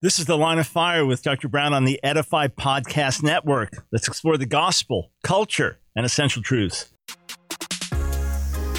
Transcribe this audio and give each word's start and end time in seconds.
This 0.00 0.20
is 0.20 0.26
the 0.26 0.38
line 0.38 0.60
of 0.60 0.66
fire 0.68 1.04
with 1.04 1.24
Dr. 1.24 1.48
Brown 1.48 1.74
on 1.74 1.84
the 1.84 1.98
Edify 2.04 2.46
Podcast 2.46 3.24
Network. 3.24 3.84
Let's 3.90 4.06
explore 4.06 4.36
the 4.36 4.46
gospel, 4.46 5.10
culture, 5.24 5.80
and 5.96 6.06
essential 6.06 6.40
truths. 6.40 6.94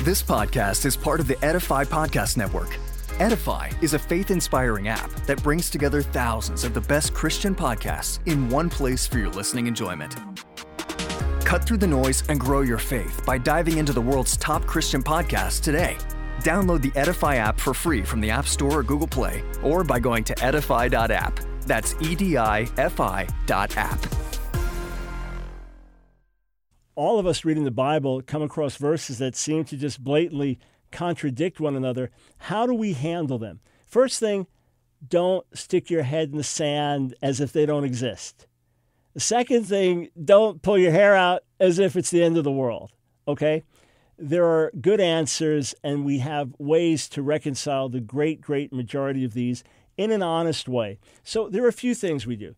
This 0.05 0.24
podcast 0.24 0.86
is 0.86 0.96
part 0.96 1.20
of 1.20 1.28
the 1.28 1.36
Edify 1.44 1.84
Podcast 1.84 2.38
Network. 2.38 2.74
Edify 3.20 3.70
is 3.82 3.94
a 3.94 4.00
faith 4.00 4.32
inspiring 4.32 4.88
app 4.88 5.13
that 5.26 5.44
brings 5.44 5.70
together 5.70 6.02
thousands 6.02 6.63
of 6.63 6.74
the 6.74 6.79
best 6.79 7.13
Christian 7.13 7.54
podcasts 7.54 8.26
in 8.26 8.47
one 8.47 8.70
place 8.70 9.06
for 9.06 9.17
your 9.17 9.29
listening 9.29 9.67
enjoyment. 9.67 10.15
Cut 11.42 11.65
through 11.65 11.79
the 11.79 11.88
noise 11.88 12.24
and 12.29 12.40
grow 12.40 12.62
your 12.62 12.78
faith 12.78 13.26
by 13.26 13.38
diving 13.38 13.78
into 13.78 13.92
the 13.92 13.99
world's 13.99 14.38
top 14.38 14.65
Christian 14.65 15.04
podcasts 15.04 15.62
today. 15.62 15.97
Download 16.40 16.81
the 16.81 16.98
Edify 16.98 17.35
app 17.35 17.59
for 17.59 17.73
free 17.73 18.03
from 18.03 18.22
the 18.22 18.30
App 18.30 18.48
Store 18.48 18.80
or 18.80 18.84
Google 18.84 19.08
Play, 19.08 19.44
or 19.62 19.84
by 19.84 19.99
going 19.99 20.23
to 20.23 20.44
edify.app. 20.44 21.40
That's 21.63 21.94
E 22.02 22.16
D 22.16 22.38
I 22.38 22.67
F 22.77 22.99
I 22.99 23.27
dot 23.45 23.77
app. 23.77 24.00
All 26.95 27.20
of 27.20 27.28
us 27.28 27.45
reading 27.45 27.64
the 27.64 27.72
Bible 27.72 28.22
come 28.22 28.41
across 28.41 28.76
verses 28.76 29.20
that 29.20 29.36
seem 29.36 29.64
to 29.66 29.78
just 29.78 30.04
blatantly 30.04 30.59
contradict 30.91 31.59
one 31.59 31.76
another. 31.76 32.09
How 32.38 32.66
do 32.66 32.73
we 32.73 32.94
handle 32.94 33.38
them? 33.38 33.59
First 33.86 34.20
thing, 34.20 34.48
don't 35.08 35.45
stick 35.53 35.90
your 35.90 36.03
head 36.03 36.31
in 36.31 36.38
the 36.38 36.44
sand 36.44 37.14
as 37.22 37.40
if 37.40 37.53
they 37.53 37.66
don't 37.66 37.86
exist. 37.86 38.48
The 39.14 39.20
second 39.20 39.66
thing, 39.66 40.09
don't 40.23 40.62
pull 40.62 40.78
your 40.78 40.92
hair 40.92 41.16
out 41.16 41.44
as 41.59 41.80
if 41.80 41.95
it's 41.95 42.12
the 42.12 42.23
end 42.23 42.38
of 42.38 42.44
the 42.44 42.52
world. 42.52 42.92
Okay? 43.28 43.64
There 44.20 44.46
are 44.46 44.72
good 44.80 45.00
answers, 45.00 45.73
and 45.84 46.05
we 46.05 46.20
have 46.20 46.54
ways 46.58 47.08
to 47.09 47.22
reconcile 47.22 47.90
the 47.90 48.02
great, 48.02 48.42
great 48.42 48.73
majority 48.73 49.23
of 49.23 49.34
these 49.34 49.64
in 49.98 50.12
an 50.12 50.22
honest 50.22 50.68
way. 50.68 51.00
So 51.23 51.50
there 51.50 51.64
are 51.64 51.70
a 51.70 51.73
few 51.73 51.95
things 51.95 52.28
we 52.28 52.36
do. 52.36 52.55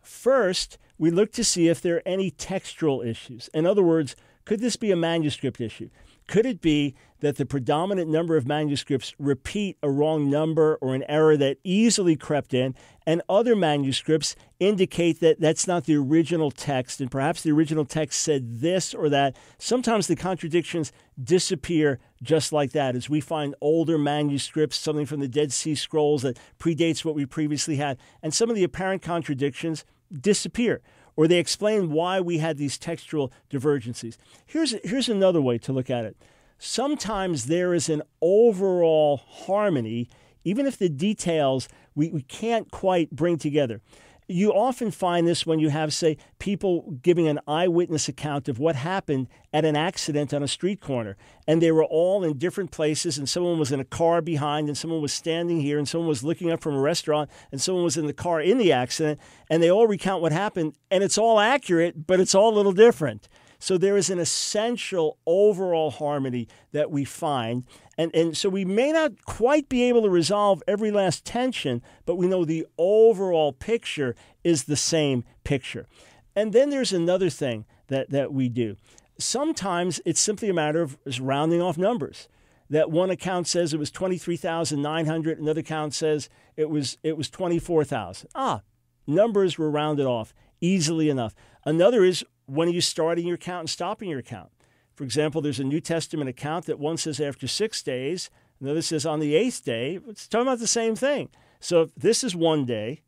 First, 0.00 0.78
we 0.98 1.10
look 1.10 1.32
to 1.32 1.44
see 1.44 1.68
if 1.68 1.80
there 1.80 1.96
are 1.96 2.02
any 2.06 2.30
textual 2.30 3.02
issues. 3.02 3.48
In 3.54 3.66
other 3.66 3.82
words, 3.82 4.16
could 4.44 4.60
this 4.60 4.76
be 4.76 4.90
a 4.90 4.96
manuscript 4.96 5.60
issue? 5.60 5.90
Could 6.28 6.46
it 6.46 6.60
be 6.60 6.94
that 7.20 7.36
the 7.36 7.46
predominant 7.46 8.10
number 8.10 8.36
of 8.36 8.46
manuscripts 8.46 9.14
repeat 9.18 9.76
a 9.82 9.90
wrong 9.90 10.30
number 10.30 10.76
or 10.80 10.94
an 10.94 11.04
error 11.08 11.36
that 11.36 11.58
easily 11.62 12.16
crept 12.16 12.54
in, 12.54 12.74
and 13.06 13.22
other 13.28 13.54
manuscripts 13.54 14.34
indicate 14.58 15.20
that 15.20 15.40
that's 15.40 15.66
not 15.66 15.84
the 15.84 15.96
original 15.96 16.50
text, 16.50 17.00
and 17.00 17.10
perhaps 17.10 17.42
the 17.42 17.52
original 17.52 17.84
text 17.84 18.20
said 18.20 18.60
this 18.60 18.94
or 18.94 19.08
that? 19.08 19.36
Sometimes 19.58 20.06
the 20.06 20.16
contradictions 20.16 20.90
disappear 21.22 22.00
just 22.22 22.52
like 22.52 22.72
that 22.72 22.96
as 22.96 23.10
we 23.10 23.20
find 23.20 23.54
older 23.60 23.98
manuscripts, 23.98 24.76
something 24.76 25.06
from 25.06 25.20
the 25.20 25.28
Dead 25.28 25.52
Sea 25.52 25.74
Scrolls 25.74 26.22
that 26.22 26.38
predates 26.58 27.04
what 27.04 27.14
we 27.14 27.26
previously 27.26 27.76
had, 27.76 27.98
and 28.22 28.32
some 28.32 28.48
of 28.48 28.56
the 28.56 28.64
apparent 28.64 29.02
contradictions 29.02 29.84
disappear 30.20 30.80
or 31.16 31.28
they 31.28 31.38
explain 31.38 31.90
why 31.90 32.20
we 32.20 32.38
had 32.38 32.56
these 32.56 32.78
textual 32.78 33.32
divergencies. 33.50 34.18
Here's, 34.46 34.74
here's 34.84 35.08
another 35.08 35.40
way 35.40 35.58
to 35.58 35.72
look 35.72 35.90
at 35.90 36.04
it. 36.04 36.16
Sometimes 36.58 37.46
there 37.46 37.74
is 37.74 37.88
an 37.88 38.02
overall 38.20 39.16
harmony, 39.16 40.08
even 40.44 40.66
if 40.66 40.78
the 40.78 40.88
details 40.88 41.68
we, 41.94 42.08
we 42.10 42.22
can't 42.22 42.70
quite 42.70 43.10
bring 43.10 43.36
together. 43.36 43.80
You 44.28 44.52
often 44.52 44.90
find 44.90 45.26
this 45.26 45.44
when 45.44 45.58
you 45.58 45.68
have, 45.70 45.92
say, 45.92 46.16
people 46.38 46.92
giving 47.02 47.26
an 47.26 47.40
eyewitness 47.46 48.08
account 48.08 48.48
of 48.48 48.58
what 48.58 48.76
happened 48.76 49.28
at 49.52 49.64
an 49.64 49.76
accident 49.76 50.32
on 50.32 50.42
a 50.42 50.48
street 50.48 50.80
corner. 50.80 51.16
And 51.46 51.60
they 51.60 51.72
were 51.72 51.84
all 51.84 52.22
in 52.22 52.38
different 52.38 52.70
places, 52.70 53.18
and 53.18 53.28
someone 53.28 53.58
was 53.58 53.72
in 53.72 53.80
a 53.80 53.84
car 53.84 54.22
behind, 54.22 54.68
and 54.68 54.78
someone 54.78 55.02
was 55.02 55.12
standing 55.12 55.60
here, 55.60 55.76
and 55.76 55.88
someone 55.88 56.08
was 56.08 56.22
looking 56.22 56.50
up 56.50 56.62
from 56.62 56.74
a 56.74 56.80
restaurant, 56.80 57.30
and 57.50 57.60
someone 57.60 57.84
was 57.84 57.96
in 57.96 58.06
the 58.06 58.12
car 58.12 58.40
in 58.40 58.58
the 58.58 58.72
accident. 58.72 59.20
And 59.50 59.62
they 59.62 59.70
all 59.70 59.86
recount 59.86 60.22
what 60.22 60.32
happened, 60.32 60.76
and 60.90 61.02
it's 61.02 61.18
all 61.18 61.40
accurate, 61.40 62.06
but 62.06 62.20
it's 62.20 62.34
all 62.34 62.54
a 62.54 62.56
little 62.56 62.72
different. 62.72 63.28
So 63.62 63.78
there 63.78 63.96
is 63.96 64.10
an 64.10 64.18
essential 64.18 65.18
overall 65.24 65.92
harmony 65.92 66.48
that 66.72 66.90
we 66.90 67.04
find. 67.04 67.64
And, 67.96 68.12
and 68.12 68.36
so 68.36 68.48
we 68.48 68.64
may 68.64 68.90
not 68.90 69.24
quite 69.24 69.68
be 69.68 69.84
able 69.84 70.02
to 70.02 70.10
resolve 70.10 70.64
every 70.66 70.90
last 70.90 71.24
tension, 71.24 71.80
but 72.04 72.16
we 72.16 72.26
know 72.26 72.44
the 72.44 72.66
overall 72.76 73.52
picture 73.52 74.16
is 74.42 74.64
the 74.64 74.74
same 74.74 75.22
picture. 75.44 75.86
And 76.34 76.52
then 76.52 76.70
there's 76.70 76.92
another 76.92 77.30
thing 77.30 77.64
that, 77.86 78.10
that 78.10 78.32
we 78.32 78.48
do. 78.48 78.74
Sometimes 79.16 80.00
it's 80.04 80.20
simply 80.20 80.48
a 80.48 80.54
matter 80.54 80.82
of 80.82 80.98
rounding 81.20 81.62
off 81.62 81.78
numbers. 81.78 82.26
That 82.68 82.90
one 82.90 83.10
account 83.10 83.46
says 83.46 83.72
it 83.72 83.78
was 83.78 83.92
23,900, 83.92 85.38
another 85.38 85.60
account 85.60 85.94
says 85.94 86.28
it 86.56 86.68
was, 86.68 86.98
it 87.04 87.16
was 87.16 87.30
24,000. 87.30 88.28
Ah, 88.34 88.62
numbers 89.06 89.56
were 89.56 89.70
rounded 89.70 90.06
off 90.06 90.34
easily 90.60 91.08
enough. 91.08 91.36
Another 91.64 92.02
is 92.02 92.24
when 92.46 92.68
are 92.68 92.72
you 92.72 92.80
starting 92.80 93.26
your 93.26 93.36
account 93.36 93.60
and 93.60 93.70
stopping 93.70 94.08
your 94.08 94.18
account? 94.18 94.50
For 94.94 95.04
example, 95.04 95.40
there's 95.40 95.60
a 95.60 95.64
New 95.64 95.80
Testament 95.80 96.28
account 96.28 96.66
that 96.66 96.78
one 96.78 96.96
says 96.96 97.20
after 97.20 97.48
six 97.48 97.82
days, 97.82 98.30
another 98.60 98.82
says 98.82 99.06
on 99.06 99.20
the 99.20 99.34
eighth 99.34 99.64
day. 99.64 99.98
It's 100.08 100.28
talking 100.28 100.46
about 100.46 100.58
the 100.58 100.66
same 100.66 100.94
thing. 100.94 101.30
So 101.60 101.82
if 101.82 101.94
this 101.94 102.22
is 102.22 102.36
one 102.36 102.64
day, 102.64 103.02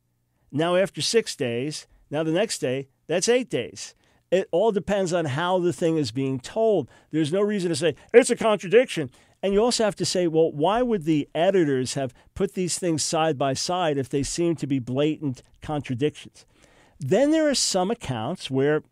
now 0.50 0.76
after 0.76 1.02
six 1.02 1.36
days, 1.36 1.86
now 2.10 2.22
the 2.22 2.32
next 2.32 2.58
day, 2.58 2.88
that's 3.06 3.28
eight 3.28 3.50
days. 3.50 3.94
It 4.30 4.48
all 4.50 4.72
depends 4.72 5.12
on 5.12 5.26
how 5.26 5.58
the 5.58 5.72
thing 5.72 5.96
is 5.96 6.10
being 6.10 6.40
told. 6.40 6.88
There's 7.10 7.32
no 7.32 7.42
reason 7.42 7.68
to 7.68 7.76
say 7.76 7.94
it's 8.12 8.30
a 8.30 8.36
contradiction. 8.36 9.10
And 9.42 9.52
you 9.52 9.62
also 9.62 9.84
have 9.84 9.96
to 9.96 10.06
say, 10.06 10.26
well, 10.26 10.50
why 10.50 10.80
would 10.80 11.04
the 11.04 11.28
editors 11.34 11.94
have 11.94 12.14
put 12.34 12.54
these 12.54 12.78
things 12.78 13.04
side 13.04 13.36
by 13.36 13.52
side 13.52 13.98
if 13.98 14.08
they 14.08 14.22
seem 14.22 14.56
to 14.56 14.66
be 14.66 14.78
blatant 14.78 15.42
contradictions? 15.60 16.46
Then 16.98 17.30
there 17.30 17.48
are 17.48 17.54
some 17.54 17.90
accounts 17.90 18.50
where 18.50 18.82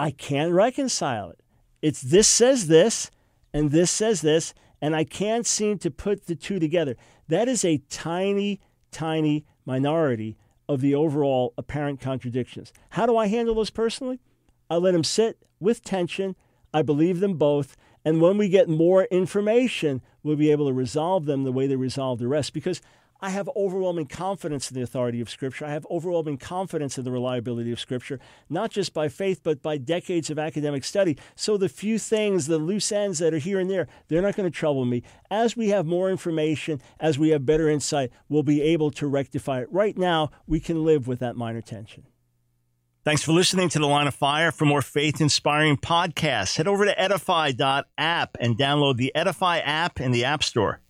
I 0.00 0.12
can't 0.12 0.54
reconcile 0.54 1.28
it. 1.28 1.40
It's 1.82 2.00
this 2.00 2.26
says 2.26 2.68
this, 2.68 3.10
and 3.52 3.70
this 3.70 3.90
says 3.90 4.22
this, 4.22 4.54
and 4.80 4.96
I 4.96 5.04
can't 5.04 5.46
seem 5.46 5.76
to 5.76 5.90
put 5.90 6.24
the 6.24 6.34
two 6.34 6.58
together. 6.58 6.96
That 7.28 7.48
is 7.48 7.66
a 7.66 7.82
tiny, 7.90 8.60
tiny 8.90 9.44
minority 9.66 10.38
of 10.70 10.80
the 10.80 10.94
overall 10.94 11.52
apparent 11.58 12.00
contradictions. 12.00 12.72
How 12.88 13.04
do 13.04 13.18
I 13.18 13.26
handle 13.26 13.56
those 13.56 13.68
personally? 13.68 14.20
I 14.70 14.76
let 14.76 14.92
them 14.92 15.04
sit 15.04 15.36
with 15.58 15.84
tension. 15.84 16.34
I 16.72 16.80
believe 16.80 17.20
them 17.20 17.34
both. 17.34 17.76
And 18.02 18.22
when 18.22 18.38
we 18.38 18.48
get 18.48 18.70
more 18.70 19.04
information, 19.10 20.00
we'll 20.22 20.36
be 20.36 20.50
able 20.50 20.66
to 20.68 20.72
resolve 20.72 21.26
them 21.26 21.44
the 21.44 21.52
way 21.52 21.66
they 21.66 21.76
resolve 21.76 22.20
the 22.20 22.26
rest. 22.26 22.54
Because 22.54 22.80
I 23.22 23.30
have 23.30 23.50
overwhelming 23.54 24.06
confidence 24.06 24.70
in 24.70 24.74
the 24.74 24.82
authority 24.82 25.20
of 25.20 25.28
Scripture. 25.28 25.66
I 25.66 25.72
have 25.72 25.86
overwhelming 25.90 26.38
confidence 26.38 26.96
in 26.96 27.04
the 27.04 27.10
reliability 27.10 27.70
of 27.72 27.80
Scripture, 27.80 28.18
not 28.48 28.70
just 28.70 28.94
by 28.94 29.08
faith, 29.08 29.40
but 29.42 29.62
by 29.62 29.76
decades 29.76 30.30
of 30.30 30.38
academic 30.38 30.84
study. 30.84 31.18
So 31.34 31.56
the 31.56 31.68
few 31.68 31.98
things, 31.98 32.46
the 32.46 32.58
loose 32.58 32.92
ends 32.92 33.18
that 33.18 33.34
are 33.34 33.38
here 33.38 33.60
and 33.60 33.70
there, 33.70 33.88
they're 34.08 34.22
not 34.22 34.36
going 34.36 34.50
to 34.50 34.56
trouble 34.56 34.84
me. 34.84 35.02
As 35.30 35.56
we 35.56 35.68
have 35.68 35.86
more 35.86 36.10
information, 36.10 36.80
as 36.98 37.18
we 37.18 37.30
have 37.30 37.44
better 37.44 37.68
insight, 37.68 38.10
we'll 38.28 38.42
be 38.42 38.62
able 38.62 38.90
to 38.92 39.06
rectify 39.06 39.60
it. 39.60 39.68
Right 39.70 39.96
now, 39.96 40.30
we 40.46 40.60
can 40.60 40.84
live 40.84 41.06
with 41.06 41.18
that 41.20 41.36
minor 41.36 41.60
tension. 41.60 42.04
Thanks 43.02 43.22
for 43.22 43.32
listening 43.32 43.70
to 43.70 43.78
The 43.78 43.86
Line 43.86 44.06
of 44.06 44.14
Fire. 44.14 44.52
For 44.52 44.66
more 44.66 44.82
faith 44.82 45.22
inspiring 45.22 45.78
podcasts, 45.78 46.58
head 46.58 46.68
over 46.68 46.84
to 46.84 47.00
edify.app 47.00 48.36
and 48.38 48.58
download 48.58 48.96
the 48.98 49.14
Edify 49.14 49.58
app 49.58 50.00
in 50.00 50.12
the 50.12 50.26
App 50.26 50.42
Store. 50.42 50.80